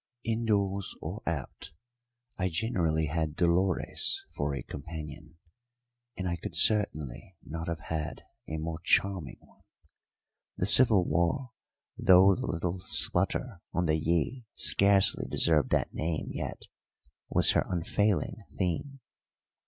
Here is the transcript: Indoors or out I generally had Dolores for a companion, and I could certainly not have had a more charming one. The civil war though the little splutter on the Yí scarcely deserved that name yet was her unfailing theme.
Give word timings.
Indoors 0.23 0.95
or 0.99 1.21
out 1.27 1.69
I 2.35 2.49
generally 2.49 3.05
had 3.05 3.35
Dolores 3.35 4.25
for 4.35 4.55
a 4.55 4.63
companion, 4.63 5.37
and 6.17 6.27
I 6.27 6.37
could 6.37 6.55
certainly 6.55 7.35
not 7.43 7.67
have 7.67 7.81
had 7.81 8.23
a 8.47 8.57
more 8.57 8.79
charming 8.83 9.37
one. 9.41 9.61
The 10.57 10.65
civil 10.65 11.05
war 11.07 11.51
though 11.99 12.33
the 12.33 12.47
little 12.47 12.79
splutter 12.79 13.61
on 13.75 13.85
the 13.85 14.01
Yí 14.03 14.43
scarcely 14.55 15.27
deserved 15.29 15.69
that 15.69 15.93
name 15.93 16.29
yet 16.31 16.63
was 17.29 17.51
her 17.51 17.63
unfailing 17.69 18.43
theme. 18.57 19.01